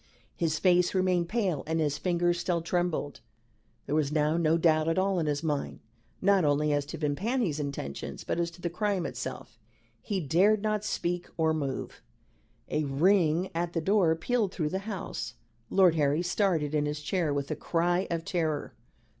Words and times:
His 0.35 0.57
face 0.57 0.95
remained 0.95 1.29
pale 1.29 1.63
and 1.67 1.79
his 1.79 1.99
fingers 1.99 2.39
still 2.39 2.61
trembled. 2.63 3.19
There 3.85 3.93
was 3.93 4.11
now 4.11 4.35
no 4.35 4.57
doubt 4.57 4.87
at 4.87 4.97
all 4.97 5.19
in 5.19 5.27
his 5.27 5.43
mind, 5.43 5.79
not 6.23 6.43
only 6.43 6.73
as 6.73 6.87
to 6.87 6.97
Vimpany's 6.97 7.59
intentions, 7.59 8.23
but 8.23 8.39
as 8.39 8.49
to 8.49 8.61
the 8.61 8.69
crime 8.71 9.05
itself. 9.05 9.59
He 10.01 10.19
dared 10.19 10.63
not 10.63 10.83
speak 10.83 11.27
or 11.37 11.53
move. 11.53 12.01
A 12.69 12.83
ring 12.85 13.51
at 13.53 13.73
the 13.73 13.79
door 13.81 14.15
pealed 14.15 14.51
through 14.51 14.69
the 14.69 14.79
house. 14.89 15.35
Lord 15.69 15.93
Harry 15.93 16.23
started 16.23 16.73
in 16.73 16.87
his 16.87 17.01
chair 17.01 17.31
with 17.31 17.51
a 17.51 17.55
cry 17.55 18.07
of 18.09 18.25
terror. 18.25 18.73